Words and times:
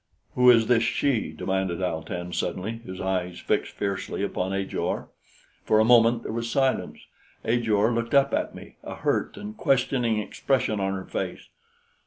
"Whose 0.33 0.63
is 0.63 0.67
this 0.67 0.81
she?" 0.81 1.31
demanded 1.31 1.79
Al 1.79 2.01
tan 2.01 2.33
suddenly, 2.33 2.79
his 2.83 2.99
eyes 2.99 3.37
fixed 3.39 3.73
fiercely 3.73 4.23
upon 4.23 4.51
Ajor. 4.51 5.09
For 5.63 5.79
a 5.79 5.85
moment 5.85 6.23
there 6.23 6.31
was 6.31 6.49
silence. 6.49 7.01
Ajor 7.45 7.91
looked 7.93 8.15
up 8.15 8.33
at 8.33 8.55
me, 8.55 8.77
a 8.83 8.95
hurt 8.95 9.37
and 9.37 9.55
questioning 9.55 10.17
expression 10.17 10.79
on 10.79 10.95
her 10.95 11.05
face. 11.05 11.49